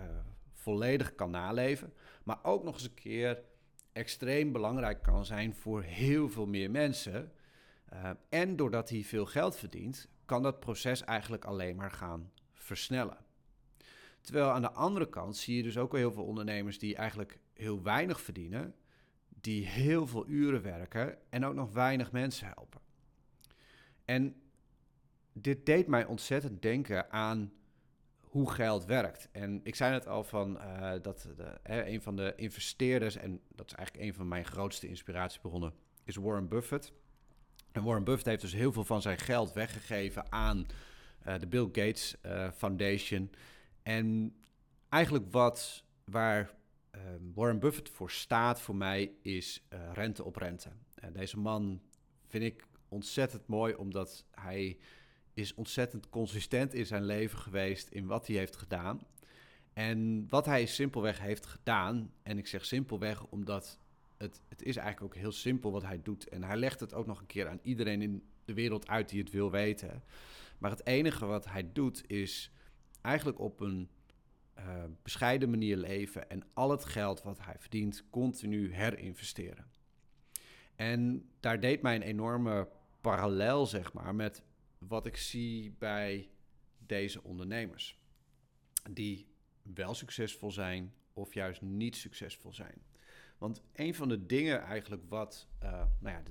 volledig 0.53 1.15
kan 1.15 1.31
naleven. 1.31 1.93
Maar 2.23 2.39
ook 2.43 2.63
nog 2.63 2.73
eens 2.73 2.83
een 2.83 2.93
keer 2.93 3.41
extreem 3.93 4.51
belangrijk 4.51 5.03
kan 5.03 5.25
zijn 5.25 5.55
voor 5.55 5.81
heel 5.81 6.29
veel 6.29 6.47
meer 6.47 6.71
mensen. 6.71 7.31
Uh, 7.93 8.09
en 8.29 8.55
doordat 8.55 8.89
hij 8.89 9.03
veel 9.03 9.25
geld 9.25 9.57
verdient, 9.57 10.09
kan 10.25 10.43
dat 10.43 10.59
proces 10.59 11.03
eigenlijk 11.03 11.45
alleen 11.45 11.75
maar 11.75 11.91
gaan 11.91 12.31
versnellen. 12.53 13.17
Terwijl 14.21 14.49
aan 14.49 14.61
de 14.61 14.71
andere 14.71 15.09
kant 15.09 15.37
zie 15.37 15.55
je 15.55 15.63
dus 15.63 15.77
ook 15.77 15.95
heel 15.95 16.11
veel 16.11 16.25
ondernemers 16.25 16.79
die 16.79 16.95
eigenlijk 16.95 17.39
heel 17.53 17.83
weinig 17.83 18.21
verdienen, 18.21 18.75
die 19.41 19.65
heel 19.65 20.07
veel 20.07 20.27
uren 20.27 20.61
werken 20.61 21.17
en 21.29 21.45
ook 21.45 21.53
nog 21.53 21.73
weinig 21.73 22.11
mensen 22.11 22.51
helpen. 22.55 22.81
En 24.05 24.35
dit 25.33 25.65
deed 25.65 25.87
mij 25.87 26.05
ontzettend 26.05 26.61
denken 26.61 27.11
aan 27.11 27.51
hoe 28.19 28.51
geld 28.51 28.85
werkt. 28.85 29.29
En 29.31 29.59
ik 29.63 29.75
zei 29.75 29.91
net 29.91 30.07
al 30.07 30.23
van 30.23 30.57
uh, 30.57 30.91
dat 31.01 31.29
de, 31.35 31.59
een 31.63 32.01
van 32.01 32.15
de 32.15 32.33
investeerders, 32.35 33.15
en 33.15 33.41
dat 33.55 33.65
is 33.65 33.73
eigenlijk 33.73 34.07
een 34.07 34.13
van 34.13 34.27
mijn 34.27 34.45
grootste 34.45 34.87
inspiratiebronnen, 34.87 35.73
is 36.03 36.15
Warren 36.15 36.47
Buffett. 36.47 36.93
En 37.71 37.83
Warren 37.83 38.03
Buffett 38.03 38.27
heeft 38.27 38.41
dus 38.41 38.53
heel 38.53 38.71
veel 38.71 38.83
van 38.83 39.01
zijn 39.01 39.17
geld 39.17 39.53
weggegeven 39.53 40.31
aan 40.31 40.65
uh, 41.27 41.39
de 41.39 41.47
Bill 41.47 41.65
Gates 41.65 42.15
uh, 42.25 42.51
Foundation. 42.51 43.31
En 43.83 44.35
eigenlijk 44.89 45.31
wat 45.31 45.83
waar 46.03 46.57
Warren 47.33 47.59
Buffett 47.59 47.89
voor 47.89 48.11
staat 48.11 48.61
voor 48.61 48.75
mij 48.75 49.11
is 49.21 49.67
rente 49.93 50.23
op 50.23 50.35
rente. 50.35 50.69
deze 51.13 51.39
man 51.39 51.81
vind 52.27 52.43
ik 52.43 52.67
ontzettend 52.87 53.47
mooi 53.47 53.73
omdat 53.73 54.25
hij 54.31 54.77
is 55.33 55.53
ontzettend 55.53 56.09
consistent 56.09 56.73
in 56.73 56.85
zijn 56.85 57.05
leven 57.05 57.39
geweest 57.39 57.89
in 57.89 58.05
wat 58.05 58.27
hij 58.27 58.35
heeft 58.35 58.55
gedaan. 58.55 59.01
En 59.73 60.25
wat 60.29 60.45
hij 60.45 60.65
simpelweg 60.65 61.19
heeft 61.19 61.45
gedaan, 61.45 62.13
en 62.23 62.37
ik 62.37 62.47
zeg 62.47 62.65
simpelweg 62.65 63.25
omdat 63.25 63.79
het, 64.17 64.41
het 64.47 64.61
is 64.61 64.75
eigenlijk 64.75 65.13
ook 65.13 65.21
heel 65.21 65.31
simpel 65.31 65.71
wat 65.71 65.83
hij 65.83 66.01
doet. 66.01 66.29
En 66.29 66.43
hij 66.43 66.57
legt 66.57 66.79
het 66.79 66.93
ook 66.93 67.05
nog 67.05 67.19
een 67.19 67.25
keer 67.25 67.47
aan 67.47 67.59
iedereen 67.61 68.01
in 68.01 68.23
de 68.45 68.53
wereld 68.53 68.87
uit 68.87 69.09
die 69.09 69.19
het 69.19 69.31
wil 69.31 69.51
weten. 69.51 70.03
Maar 70.57 70.71
het 70.71 70.85
enige 70.85 71.25
wat 71.25 71.45
hij 71.45 71.69
doet 71.73 72.03
is 72.07 72.51
eigenlijk 73.01 73.39
op 73.39 73.59
een 73.59 73.89
uh, 74.59 74.83
bescheiden 75.03 75.49
manier 75.49 75.77
leven 75.77 76.29
en 76.29 76.43
al 76.53 76.71
het 76.71 76.85
geld 76.85 77.21
wat 77.21 77.39
hij 77.41 77.55
verdient 77.59 78.03
continu 78.09 78.73
herinvesteren. 78.73 79.65
En 80.75 81.29
daar 81.39 81.59
deed 81.59 81.81
mij 81.81 81.95
een 81.95 82.01
enorme 82.01 82.67
parallel, 83.01 83.65
zeg 83.65 83.93
maar, 83.93 84.15
met 84.15 84.43
wat 84.77 85.05
ik 85.05 85.17
zie 85.17 85.75
bij 85.77 86.29
deze 86.77 87.23
ondernemers. 87.23 87.97
Die 88.91 89.27
wel 89.61 89.93
succesvol 89.93 90.51
zijn 90.51 90.93
of 91.13 91.33
juist 91.33 91.61
niet 91.61 91.95
succesvol 91.95 92.53
zijn. 92.53 92.81
Want 93.37 93.61
een 93.73 93.95
van 93.95 94.09
de 94.09 94.25
dingen 94.25 94.61
eigenlijk 94.61 95.03
wat, 95.09 95.47
uh, 95.63 95.71
nou 95.99 96.15
ja, 96.15 96.23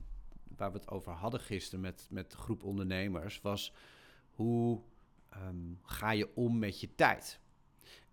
waar 0.57 0.73
we 0.73 0.79
het 0.79 0.89
over 0.89 1.13
hadden 1.13 1.41
gisteren 1.41 1.81
met, 1.81 2.07
met 2.11 2.31
de 2.31 2.37
groep 2.37 2.63
ondernemers, 2.63 3.41
was 3.41 3.75
hoe 4.31 4.83
um, 5.37 5.79
ga 5.83 6.11
je 6.11 6.35
om 6.35 6.59
met 6.59 6.81
je 6.81 6.95
tijd? 6.95 7.41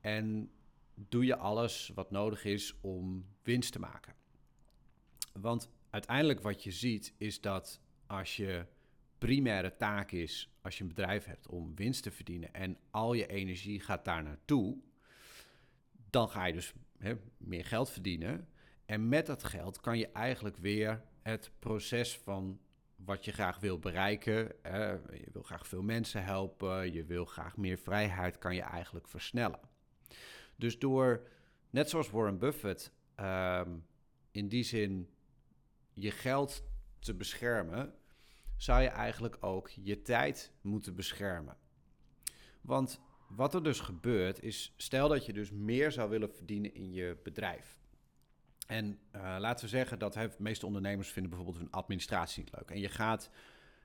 En 0.06 0.52
doe 0.96 1.26
je 1.26 1.36
alles 1.36 1.92
wat 1.96 2.12
nodig 2.12 2.46
is 2.46 2.76
om 2.82 3.26
winst 3.44 3.72
te 3.72 3.80
maken? 3.80 4.14
Want 5.34 5.70
uiteindelijk 5.90 6.42
wat 6.42 6.64
je 6.64 6.72
ziet 6.72 7.14
is 7.18 7.42
dat 7.42 7.82
als 8.08 8.36
je 8.36 8.66
primaire 9.18 9.76
taak 9.76 10.12
is 10.12 10.50
als 10.62 10.78
je 10.78 10.84
een 10.84 10.90
bedrijf 10.90 11.26
hebt 11.26 11.48
om 11.48 11.76
winst 11.76 12.04
te 12.04 12.12
verdienen 12.12 12.54
en 12.54 12.78
al 12.92 13.14
je 13.14 13.28
energie 13.28 13.80
gaat 13.80 14.06
daar 14.06 14.24
naartoe, 14.24 14.78
dan 16.10 16.30
ga 16.30 16.46
je 16.46 16.54
dus 16.54 16.74
meer 17.38 17.66
geld 17.66 17.90
verdienen. 17.90 18.48
En 18.86 19.10
met 19.10 19.26
dat 19.26 19.44
geld 19.44 19.80
kan 19.80 19.98
je 19.98 20.12
eigenlijk 20.12 20.58
weer 20.58 21.04
het 21.22 21.52
proces 21.60 22.18
van 22.18 22.60
wat 22.96 23.26
je 23.26 23.32
graag 23.32 23.60
wil 23.60 23.80
bereiken. 23.80 24.52
je 24.64 25.30
wil 25.32 25.44
graag 25.44 25.68
veel 25.68 25.84
mensen 25.84 26.24
helpen, 26.24 26.94
je 26.94 27.06
wil 27.06 27.26
graag 27.26 27.58
meer 27.58 27.78
vrijheid, 27.78 28.38
kan 28.38 28.56
je 28.56 28.62
eigenlijk 28.62 29.08
versnellen. 29.08 29.74
Dus 30.56 30.80
door, 30.80 31.28
net 31.70 31.90
zoals 31.90 32.10
Warren 32.10 32.38
Buffett, 32.38 32.92
ehm, 33.16 33.78
in 34.32 34.48
die 34.48 34.64
zin 34.64 35.10
je 35.94 36.12
geld 36.12 36.64
te 37.00 37.14
beschermen, 37.14 37.94
zou 38.58 38.82
je 38.82 38.88
eigenlijk 38.88 39.38
ook 39.40 39.70
je 39.70 40.02
tijd 40.02 40.54
moeten 40.62 40.96
beschermen. 40.96 41.58
Want 42.62 43.02
wat 43.28 43.54
er 43.54 43.64
dus 43.64 43.80
gebeurt 43.80 44.42
is, 44.44 44.74
stel 44.78 45.08
dat 45.10 45.26
je 45.26 45.34
dus 45.34 45.52
meer 45.52 45.92
zou 45.92 46.10
willen 46.10 46.34
verdienen 46.34 46.74
in 46.74 46.92
je 46.92 47.18
bedrijf. 47.24 47.80
En 48.68 49.00
uh, 49.16 49.36
laten 49.40 49.66
we 49.66 49.72
zeggen 49.72 50.00
dat 50.00 50.14
de 50.14 50.30
meeste 50.38 50.66
ondernemers 50.66 51.10
vinden 51.10 51.32
bijvoorbeeld 51.32 51.64
hun 51.64 51.72
administratie 51.72 52.44
niet 52.44 52.54
leuk. 52.56 52.72
En 52.72 52.80
je 52.80 52.90
gaat 52.90 53.30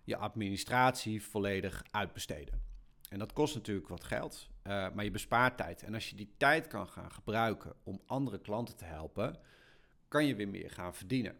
je 0.04 0.16
administratie 0.16 1.22
volledig 1.22 1.84
uitbesteden. 1.90 2.69
En 3.10 3.18
dat 3.18 3.32
kost 3.32 3.54
natuurlijk 3.54 3.88
wat 3.88 4.04
geld, 4.04 4.48
uh, 4.66 4.90
maar 4.90 5.04
je 5.04 5.10
bespaart 5.10 5.56
tijd. 5.56 5.82
En 5.82 5.94
als 5.94 6.10
je 6.10 6.16
die 6.16 6.34
tijd 6.36 6.66
kan 6.66 6.88
gaan 6.88 7.12
gebruiken 7.12 7.72
om 7.82 8.00
andere 8.06 8.40
klanten 8.40 8.76
te 8.76 8.84
helpen, 8.84 9.38
kan 10.08 10.26
je 10.26 10.34
weer 10.34 10.48
meer 10.48 10.70
gaan 10.70 10.94
verdienen 10.94 11.36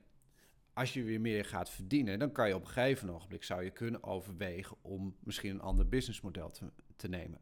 als 0.81 0.93
je 0.93 1.03
weer 1.03 1.21
meer 1.21 1.45
gaat 1.45 1.71
verdienen, 1.71 2.19
dan 2.19 2.33
kan 2.33 2.49
je 2.49 2.55
op 2.55 2.61
een 2.61 2.67
gegeven 2.67 3.11
ogenblik 3.11 3.45
zou 3.45 3.62
je 3.65 3.71
kunnen 3.71 4.03
overwegen 4.03 4.77
om 4.83 5.17
misschien 5.21 5.50
een 5.50 5.61
ander 5.61 5.89
businessmodel 5.89 6.50
te, 6.50 6.73
te 6.97 7.09
nemen. 7.09 7.41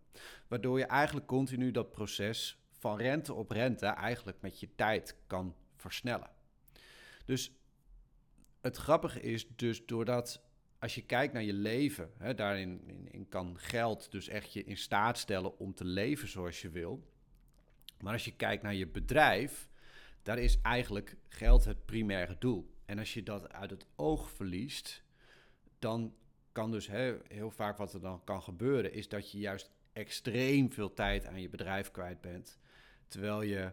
Waardoor 0.48 0.78
je 0.78 0.84
eigenlijk 0.84 1.26
continu 1.26 1.70
dat 1.70 1.90
proces 1.90 2.58
van 2.70 2.96
rente 2.96 3.34
op 3.34 3.50
rente 3.50 3.86
eigenlijk 3.86 4.40
met 4.40 4.60
je 4.60 4.74
tijd 4.74 5.16
kan 5.26 5.54
versnellen. 5.76 6.30
Dus 7.24 7.52
het 8.60 8.76
grappige 8.76 9.20
is 9.20 9.48
dus 9.56 9.86
doordat 9.86 10.42
als 10.78 10.94
je 10.94 11.02
kijkt 11.02 11.32
naar 11.32 11.42
je 11.42 11.52
leven, 11.52 12.10
hè, 12.18 12.34
daarin 12.34 12.88
in, 13.10 13.28
kan 13.28 13.58
geld 13.58 14.10
dus 14.10 14.28
echt 14.28 14.52
je 14.52 14.64
in 14.64 14.76
staat 14.76 15.18
stellen 15.18 15.58
om 15.58 15.74
te 15.74 15.84
leven 15.84 16.28
zoals 16.28 16.62
je 16.62 16.70
wil. 16.70 17.06
Maar 18.00 18.12
als 18.12 18.24
je 18.24 18.36
kijkt 18.36 18.62
naar 18.62 18.74
je 18.74 18.86
bedrijf, 18.86 19.68
daar 20.22 20.38
is 20.38 20.60
eigenlijk 20.62 21.16
geld 21.28 21.64
het 21.64 21.84
primaire 21.84 22.36
doel. 22.38 22.76
En 22.84 22.98
als 22.98 23.14
je 23.14 23.22
dat 23.22 23.52
uit 23.52 23.70
het 23.70 23.86
oog 23.96 24.30
verliest, 24.30 25.04
dan 25.78 26.14
kan 26.52 26.70
dus 26.70 26.86
heel, 26.86 27.18
heel 27.28 27.50
vaak 27.50 27.76
wat 27.76 27.94
er 27.94 28.00
dan 28.00 28.24
kan 28.24 28.42
gebeuren, 28.42 28.92
is 28.92 29.08
dat 29.08 29.30
je 29.30 29.38
juist 29.38 29.70
extreem 29.92 30.72
veel 30.72 30.94
tijd 30.94 31.26
aan 31.26 31.40
je 31.40 31.48
bedrijf 31.48 31.90
kwijt 31.90 32.20
bent. 32.20 32.58
Terwijl 33.06 33.42
je 33.42 33.72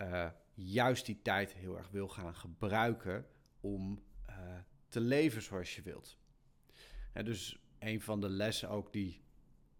uh, 0.00 0.30
juist 0.54 1.06
die 1.06 1.22
tijd 1.22 1.52
heel 1.52 1.76
erg 1.76 1.88
wil 1.90 2.08
gaan 2.08 2.34
gebruiken 2.34 3.26
om 3.60 4.02
uh, 4.30 4.36
te 4.88 5.00
leven 5.00 5.42
zoals 5.42 5.76
je 5.76 5.82
wilt. 5.82 6.18
Dus 7.24 7.58
een 7.78 8.00
van 8.00 8.20
de 8.20 8.28
lessen 8.28 8.68
ook 8.68 8.92
die 8.92 9.20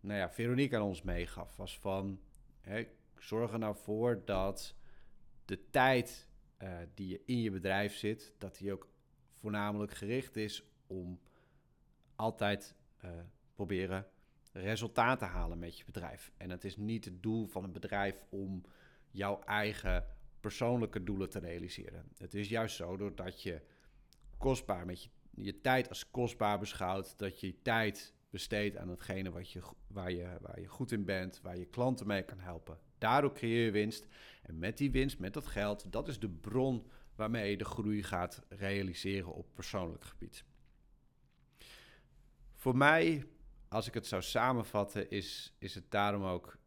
nou 0.01 0.19
ja, 0.19 0.31
Veronique 0.31 0.77
aan 0.77 0.83
ons 0.83 1.03
meegaf, 1.03 1.57
was 1.57 1.79
van 1.79 2.21
zorg 3.19 3.53
er 3.53 3.59
nou 3.59 3.77
voor 3.77 4.23
dat 4.25 4.75
de 5.45 5.71
tijd 5.71 6.29
uh, 6.63 6.79
die 6.95 7.09
je 7.09 7.23
in 7.25 7.41
je 7.41 7.51
bedrijf 7.51 7.95
zit, 7.95 8.35
dat 8.39 8.57
die 8.57 8.73
ook 8.73 8.89
voornamelijk 9.33 9.95
gericht 9.95 10.37
is 10.37 10.65
om 10.87 11.21
altijd 12.15 12.75
uh, 13.05 13.11
proberen 13.55 14.07
resultaat 14.53 15.19
te 15.19 15.25
halen 15.25 15.59
met 15.59 15.79
je 15.79 15.85
bedrijf. 15.85 16.33
En 16.37 16.51
het 16.51 16.65
is 16.65 16.77
niet 16.77 17.05
het 17.05 17.23
doel 17.23 17.47
van 17.47 17.65
een 17.65 17.73
bedrijf 17.73 18.25
om 18.29 18.65
jouw 19.11 19.43
eigen 19.43 20.07
persoonlijke 20.41 21.05
doelen 21.05 21.31
te 21.31 21.39
realiseren. 21.39 22.05
Het 22.19 22.35
is 22.35 22.49
juist 22.49 22.77
zo 22.77 22.97
doordat 22.97 23.43
je 23.43 23.61
kostbaar 24.39 24.87
met 24.87 25.03
je, 25.03 25.09
je 25.45 25.61
tijd 25.61 25.89
als 25.89 26.11
kostbaar 26.11 26.59
beschouwt, 26.59 27.19
dat 27.19 27.41
je 27.41 27.63
tijd 27.63 28.15
besteedt 28.31 28.77
aan 28.77 28.89
hetgene 28.89 29.31
wat 29.31 29.51
je, 29.51 29.63
waar, 29.87 30.13
je, 30.13 30.39
waar 30.41 30.61
je 30.61 30.67
goed 30.67 30.93
in 30.93 31.05
bent, 31.05 31.41
waar 31.43 31.59
je 31.59 31.67
klanten 31.67 32.07
mee 32.07 32.23
kan 32.23 32.39
helpen. 32.39 32.79
Daardoor 32.99 33.33
creëer 33.33 33.65
je 33.65 33.71
winst. 33.71 34.07
En 34.43 34.59
met 34.59 34.79
die 34.79 34.91
winst, 34.91 35.19
met 35.19 35.35
dat 35.35 35.47
geld, 35.47 35.93
dat 35.93 36.09
is 36.09 36.19
de 36.19 36.29
bron 36.29 36.87
waarmee 37.15 37.51
je 37.51 37.57
de 37.57 37.65
groei 37.65 38.03
gaat 38.03 38.43
realiseren 38.49 39.35
op 39.35 39.55
persoonlijk 39.55 40.05
gebied. 40.05 40.45
Voor 42.55 42.77
mij, 42.77 43.27
als 43.69 43.87
ik 43.87 43.95
het 43.95 44.07
zou 44.07 44.23
samenvatten, 44.23 45.11
is, 45.11 45.57
is 45.59 45.75
het 45.75 45.91
daarom 45.91 46.25
ook 46.25 46.59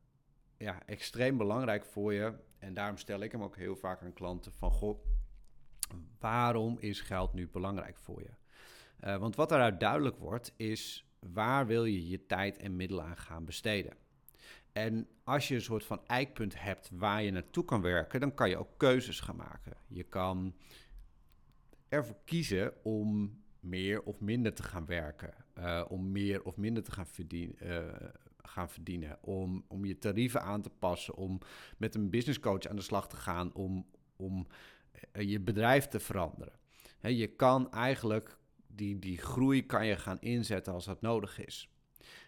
ja, 0.58 0.86
extreem 0.86 1.38
belangrijk 1.38 1.86
voor 1.86 2.14
je. 2.14 2.34
En 2.58 2.74
daarom 2.74 2.98
stel 2.98 3.20
ik 3.20 3.32
hem 3.32 3.44
ook 3.44 3.56
heel 3.56 3.76
vaak 3.76 4.02
aan 4.02 4.14
klanten 4.14 4.52
van, 4.52 4.72
goh, 4.72 5.06
waarom 6.20 6.78
is 6.80 7.02
geld 7.02 7.34
nu 7.34 7.50
belangrijk 7.50 7.98
voor 7.98 8.22
je? 8.22 8.39
Uh, 9.04 9.18
want 9.18 9.36
wat 9.36 9.50
daaruit 9.50 9.80
duidelijk 9.80 10.18
wordt, 10.18 10.54
is 10.56 11.06
waar 11.20 11.68
wil 11.68 11.86
je 11.86 12.08
je 12.08 12.26
tijd 12.26 12.58
en 12.58 12.76
middelen 12.76 13.06
aan 13.06 13.18
gaan 13.18 13.46
besteden? 13.46 13.94
En 14.72 15.08
als 15.24 15.48
je 15.48 15.56
een 15.56 15.62
soort 15.62 15.86
van 15.86 16.02
eikpunt 16.08 16.62
hebt 16.62 16.90
waar 16.94 17.24
je 17.24 17.32
naartoe 17.32 17.66
kan 17.66 17.82
werken, 17.82 18.20
dan 18.20 18.34
kan 18.34 18.50
je 18.50 18.58
ook 18.58 18.78
keuzes 18.78 19.20
gaan 19.20 19.36
maken. 19.36 19.78
Je 19.88 20.04
kan 20.04 20.56
ervoor 21.90 22.18
kiezen 22.26 22.74
om 22.84 23.38
meer 23.60 24.04
of 24.04 24.20
minder 24.20 24.54
te 24.54 24.64
gaan 24.64 24.86
werken, 24.86 25.34
uh, 25.58 25.86
om 25.88 26.12
meer 26.12 26.44
of 26.44 26.58
minder 26.58 26.84
te 26.84 26.92
gaan 26.92 27.08
verdienen. 27.08 27.56
Uh, 27.62 28.10
gaan 28.44 28.70
verdienen, 28.70 29.18
om, 29.22 29.66
om 29.68 29.86
je 29.86 29.98
tarieven 29.98 30.42
aan 30.42 30.62
te 30.62 30.70
passen, 30.70 31.16
om 31.16 31.40
met 31.78 31.96
een 31.96 32.10
business 32.10 32.40
coach 32.40 32.66
aan 32.66 32.76
de 32.76 32.82
slag 32.82 33.08
te 33.08 33.16
gaan, 33.16 33.54
om, 33.54 33.86
om 34.16 34.48
je 35.12 35.40
bedrijf 35.40 35.88
te 35.88 36.00
veranderen. 36.00 36.54
Je 37.02 37.28
kan 37.28 37.72
eigenlijk 37.72 38.38
die, 38.76 39.00
die 39.00 39.18
groei 39.18 39.66
kan 39.66 39.86
je 39.86 39.96
gaan 39.96 40.20
inzetten 40.20 40.74
als 40.74 40.86
dat 40.86 41.02
nodig 41.02 41.46
is. 41.46 41.70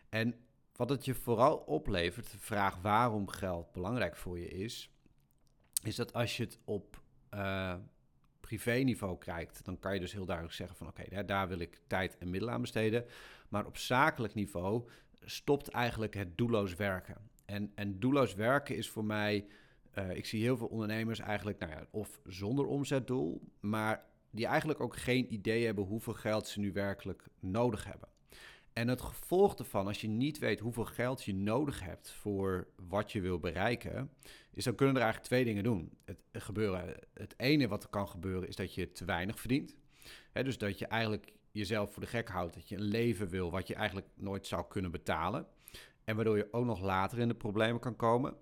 En 0.09 0.35
wat 0.75 0.89
het 0.89 1.05
je 1.05 1.13
vooral 1.13 1.57
oplevert, 1.57 2.31
de 2.31 2.39
vraag 2.39 2.81
waarom 2.81 3.27
geld 3.27 3.71
belangrijk 3.71 4.15
voor 4.15 4.39
je 4.39 4.47
is, 4.47 4.89
is 5.83 5.95
dat 5.95 6.13
als 6.13 6.37
je 6.37 6.43
het 6.43 6.59
op 6.65 7.01
uh, 7.33 7.75
privé-niveau 8.39 9.17
kijkt, 9.17 9.65
dan 9.65 9.79
kan 9.79 9.93
je 9.93 9.99
dus 9.99 10.11
heel 10.11 10.25
duidelijk 10.25 10.55
zeggen 10.55 10.77
van 10.77 10.87
oké, 10.87 11.25
daar 11.25 11.47
wil 11.47 11.59
ik 11.59 11.81
tijd 11.87 12.17
en 12.17 12.29
middelen 12.29 12.53
aan 12.53 12.61
besteden. 12.61 13.05
Maar 13.49 13.65
op 13.65 13.77
zakelijk 13.77 14.33
niveau 14.33 14.89
stopt 15.21 15.67
eigenlijk 15.67 16.13
het 16.13 16.37
doelloos 16.37 16.75
werken. 16.75 17.17
En, 17.45 17.71
en 17.75 17.99
doelloos 17.99 18.33
werken 18.33 18.75
is 18.75 18.89
voor 18.89 19.05
mij, 19.05 19.47
uh, 19.97 20.15
ik 20.15 20.25
zie 20.25 20.41
heel 20.41 20.57
veel 20.57 20.67
ondernemers 20.67 21.19
eigenlijk, 21.19 21.59
nou 21.59 21.71
ja, 21.71 21.85
of 21.91 22.19
zonder 22.25 22.65
omzetdoel, 22.65 23.41
maar 23.59 24.05
die 24.31 24.45
eigenlijk 24.45 24.79
ook 24.79 24.95
geen 24.95 25.33
idee 25.33 25.65
hebben 25.65 25.83
hoeveel 25.83 26.13
geld 26.13 26.47
ze 26.47 26.59
nu 26.59 26.71
werkelijk 26.71 27.27
nodig 27.39 27.85
hebben. 27.85 28.09
En 28.73 28.87
het 28.87 29.01
gevolg 29.01 29.55
ervan, 29.55 29.87
als 29.87 30.01
je 30.01 30.07
niet 30.07 30.39
weet 30.39 30.59
hoeveel 30.59 30.85
geld 30.85 31.23
je 31.23 31.33
nodig 31.33 31.83
hebt 31.83 32.11
voor 32.11 32.67
wat 32.87 33.11
je 33.11 33.21
wil 33.21 33.39
bereiken, 33.39 34.11
is 34.53 34.63
dan 34.63 34.75
kunnen 34.75 34.95
er 34.95 35.01
eigenlijk 35.01 35.31
twee 35.31 35.45
dingen 35.45 35.63
doen. 35.63 35.97
Het, 36.05 36.17
gebeuren, 36.31 36.95
het 37.13 37.33
ene 37.37 37.67
wat 37.67 37.83
er 37.83 37.89
kan 37.89 38.07
gebeuren 38.07 38.47
is 38.47 38.55
dat 38.55 38.73
je 38.73 38.91
te 38.91 39.05
weinig 39.05 39.39
verdient. 39.39 39.75
dus 40.33 40.57
dat 40.57 40.79
je 40.79 40.85
eigenlijk 40.85 41.33
jezelf 41.51 41.93
voor 41.93 42.01
de 42.01 42.09
gek 42.09 42.29
houdt, 42.29 42.53
dat 42.53 42.69
je 42.69 42.75
een 42.75 42.81
leven 42.81 43.29
wil 43.29 43.51
wat 43.51 43.67
je 43.67 43.75
eigenlijk 43.75 44.07
nooit 44.15 44.47
zou 44.47 44.65
kunnen 44.67 44.91
betalen. 44.91 45.47
En 46.03 46.15
waardoor 46.15 46.37
je 46.37 46.47
ook 46.53 46.65
nog 46.65 46.81
later 46.81 47.19
in 47.19 47.27
de 47.27 47.35
problemen 47.35 47.79
kan 47.79 47.95
komen. 47.95 48.35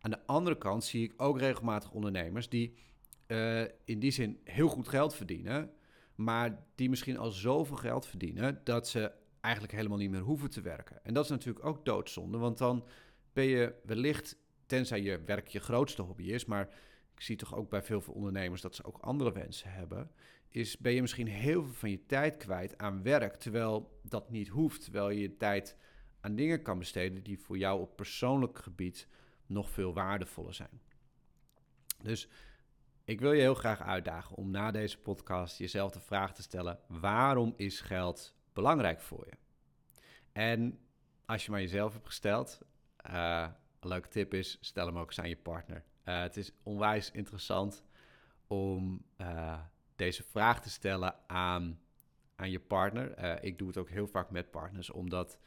Aan 0.00 0.10
de 0.10 0.26
andere 0.26 0.58
kant 0.58 0.84
zie 0.84 1.04
ik 1.04 1.14
ook 1.16 1.38
regelmatig 1.38 1.90
ondernemers 1.90 2.48
die 2.48 2.74
uh, 3.30 3.60
in 3.84 3.98
die 3.98 4.10
zin 4.10 4.40
heel 4.44 4.68
goed 4.68 4.88
geld 4.88 5.14
verdienen, 5.14 5.70
maar 6.14 6.64
die 6.74 6.88
misschien 6.88 7.18
al 7.18 7.30
zoveel 7.30 7.76
geld 7.76 8.06
verdienen 8.06 8.60
dat 8.64 8.88
ze 8.88 9.12
eigenlijk 9.40 9.74
helemaal 9.74 9.98
niet 9.98 10.10
meer 10.10 10.20
hoeven 10.20 10.50
te 10.50 10.60
werken. 10.60 11.04
En 11.04 11.14
dat 11.14 11.24
is 11.24 11.30
natuurlijk 11.30 11.64
ook 11.64 11.84
doodzonde, 11.84 12.38
want 12.38 12.58
dan 12.58 12.86
ben 13.32 13.44
je 13.44 13.74
wellicht, 13.84 14.36
tenzij 14.66 15.02
je 15.02 15.20
werk 15.24 15.48
je 15.48 15.60
grootste 15.60 16.02
hobby 16.02 16.24
is, 16.24 16.44
maar 16.44 16.68
ik 17.14 17.20
zie 17.20 17.36
toch 17.36 17.54
ook 17.54 17.70
bij 17.70 17.82
veel, 17.82 18.00
veel 18.00 18.14
ondernemers 18.14 18.60
dat 18.60 18.74
ze 18.74 18.84
ook 18.84 18.98
andere 18.98 19.32
wensen 19.32 19.72
hebben, 19.72 20.10
is 20.48 20.78
ben 20.78 20.92
je 20.92 21.00
misschien 21.00 21.26
heel 21.26 21.62
veel 21.62 21.72
van 21.72 21.90
je 21.90 22.06
tijd 22.06 22.36
kwijt 22.36 22.78
aan 22.78 23.02
werk, 23.02 23.34
terwijl 23.34 24.00
dat 24.02 24.30
niet 24.30 24.48
hoeft, 24.48 24.82
terwijl 24.82 25.10
je 25.10 25.20
je 25.20 25.36
tijd 25.36 25.76
aan 26.20 26.34
dingen 26.34 26.62
kan 26.62 26.78
besteden 26.78 27.22
die 27.22 27.38
voor 27.38 27.58
jou 27.58 27.80
op 27.80 27.96
persoonlijk 27.96 28.58
gebied 28.58 29.08
nog 29.46 29.70
veel 29.70 29.94
waardevoller 29.94 30.54
zijn. 30.54 30.80
Dus 32.02 32.28
ik 33.10 33.20
wil 33.20 33.32
je 33.32 33.40
heel 33.40 33.54
graag 33.54 33.82
uitdagen 33.82 34.36
om 34.36 34.50
na 34.50 34.70
deze 34.70 34.98
podcast 34.98 35.58
jezelf 35.58 35.92
de 35.92 36.00
vraag 36.00 36.34
te 36.34 36.42
stellen: 36.42 36.78
waarom 36.86 37.54
is 37.56 37.80
geld 37.80 38.34
belangrijk 38.52 39.00
voor 39.00 39.26
je? 39.26 39.36
En 40.32 40.78
als 41.26 41.44
je 41.44 41.50
maar 41.50 41.60
jezelf 41.60 41.92
hebt 41.92 42.06
gesteld, 42.06 42.60
uh, 43.10 43.48
een 43.80 43.88
leuke 43.88 44.08
tip 44.08 44.34
is: 44.34 44.58
stel 44.60 44.86
hem 44.86 44.98
ook 44.98 45.06
eens 45.06 45.20
aan 45.20 45.28
je 45.28 45.36
partner. 45.36 45.84
Uh, 46.04 46.20
het 46.20 46.36
is 46.36 46.52
onwijs 46.62 47.10
interessant 47.10 47.84
om 48.46 49.04
uh, 49.16 49.60
deze 49.96 50.22
vraag 50.22 50.62
te 50.62 50.70
stellen 50.70 51.14
aan, 51.26 51.80
aan 52.36 52.50
je 52.50 52.60
partner. 52.60 53.42
ik 53.42 53.58
doe 53.58 53.68
het 53.68 53.76
ook 53.76 53.90
heel 53.90 54.06
vaak 54.06 54.30
met 54.30 54.50
partners, 54.50 54.90
omdat 54.90 55.38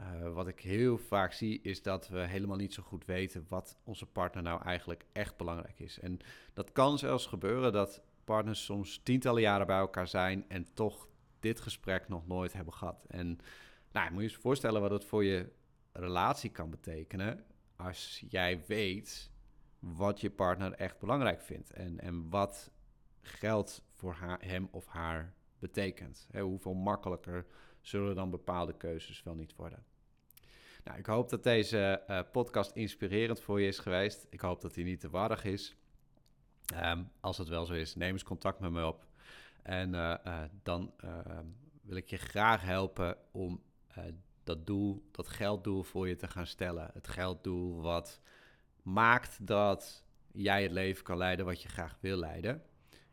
uh, 0.00 0.32
wat 0.32 0.48
ik 0.48 0.60
heel 0.60 0.98
vaak 0.98 1.32
zie 1.32 1.60
is 1.62 1.82
dat 1.82 2.08
we 2.08 2.18
helemaal 2.18 2.56
niet 2.56 2.74
zo 2.74 2.82
goed 2.82 3.04
weten 3.04 3.46
wat 3.48 3.78
onze 3.84 4.06
partner 4.06 4.42
nou 4.42 4.62
eigenlijk 4.62 5.04
echt 5.12 5.36
belangrijk 5.36 5.78
is. 5.78 5.98
En 5.98 6.18
dat 6.54 6.72
kan 6.72 6.98
zelfs 6.98 7.26
gebeuren 7.26 7.72
dat 7.72 8.02
partners 8.24 8.64
soms 8.64 9.00
tientallen 9.02 9.42
jaren 9.42 9.66
bij 9.66 9.78
elkaar 9.78 10.08
zijn 10.08 10.44
en 10.48 10.66
toch 10.74 11.08
dit 11.40 11.60
gesprek 11.60 12.08
nog 12.08 12.26
nooit 12.26 12.52
hebben 12.52 12.74
gehad. 12.74 13.04
En 13.08 13.38
nou, 13.92 14.12
moet 14.12 14.22
je 14.22 14.28
je 14.28 14.36
voorstellen 14.36 14.80
wat 14.80 14.90
het 14.90 15.04
voor 15.04 15.24
je 15.24 15.52
relatie 15.92 16.50
kan 16.50 16.70
betekenen 16.70 17.44
als 17.76 18.24
jij 18.28 18.64
weet 18.66 19.30
wat 19.78 20.20
je 20.20 20.30
partner 20.30 20.72
echt 20.72 20.98
belangrijk 20.98 21.40
vindt 21.40 21.70
en, 21.70 22.00
en 22.00 22.30
wat 22.30 22.70
geld 23.20 23.82
voor 23.94 24.12
haar, 24.12 24.38
hem 24.44 24.68
of 24.70 24.86
haar 24.86 25.34
betekent. 25.58 26.28
He, 26.30 26.40
hoeveel 26.40 26.74
makkelijker 26.74 27.46
zullen 27.88 28.14
dan 28.14 28.30
bepaalde 28.30 28.76
keuzes 28.76 29.22
wel 29.22 29.34
niet 29.34 29.56
worden. 29.56 29.84
Nou, 30.84 30.98
ik 30.98 31.06
hoop 31.06 31.28
dat 31.28 31.42
deze 31.42 32.02
uh, 32.10 32.20
podcast 32.32 32.70
inspirerend 32.70 33.40
voor 33.40 33.60
je 33.60 33.66
is 33.66 33.78
geweest. 33.78 34.26
Ik 34.30 34.40
hoop 34.40 34.60
dat 34.60 34.74
hij 34.74 34.84
niet 34.84 35.00
te 35.00 35.10
warrig 35.10 35.44
is. 35.44 35.76
Um, 36.74 37.10
als 37.20 37.38
het 37.38 37.48
wel 37.48 37.64
zo 37.64 37.72
is, 37.72 37.94
neem 37.94 38.12
eens 38.12 38.22
contact 38.22 38.60
met 38.60 38.70
me 38.70 38.86
op. 38.86 39.06
En 39.62 39.94
uh, 39.94 40.14
uh, 40.26 40.42
dan 40.62 40.92
ehm, 40.96 41.44
wil 41.82 41.96
ik 41.96 42.10
je 42.10 42.16
graag 42.16 42.62
helpen 42.62 43.16
om 43.32 43.62
dat 44.44 44.66
doel, 44.66 45.08
dat 45.10 45.28
gelddoel 45.28 45.82
voor 45.82 46.08
je 46.08 46.16
te 46.16 46.28
gaan 46.28 46.46
stellen. 46.46 46.90
Het 46.92 47.08
gelddoel 47.08 47.82
wat 47.82 48.20
maakt 48.82 49.46
dat 49.46 50.04
jij 50.32 50.62
het 50.62 50.72
leven 50.72 51.04
kan 51.04 51.16
leiden 51.16 51.44
wat 51.44 51.62
je 51.62 51.68
graag 51.68 51.96
wil 52.00 52.16
leiden. 52.16 52.62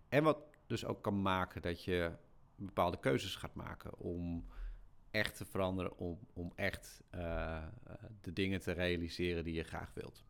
En 0.10 0.24
wat 0.24 0.38
dus 0.68 0.86
ook 0.86 1.02
kan 1.02 1.22
maken 1.22 1.62
dat 1.62 1.84
je 1.84 2.12
bepaalde 2.56 3.00
keuzes 3.00 3.36
gaat 3.36 3.54
maken 3.56 3.98
om 3.98 4.46
echt 5.13 5.38
te 5.38 5.45
veranderen, 5.45 5.97
om, 5.97 6.19
om 6.34 6.52
echt 6.56 7.02
uh, 7.15 7.63
de 8.21 8.34
dingen 8.34 8.62
te 8.62 8.71
realiseren 8.71 9.43
die 9.43 9.54
je 9.54 9.63
graag 9.63 9.93
wilt. 9.93 10.23